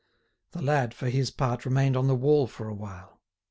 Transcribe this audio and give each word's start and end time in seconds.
The 0.53 0.63
lad 0.63 0.95
for 0.95 1.09
his 1.11 1.29
part 1.29 1.63
remained 1.63 1.95
on 1.95 2.07
the 2.07 2.15
wall 2.15 2.47
for 2.47 2.67
a 2.67 2.73
while. 2.73 3.19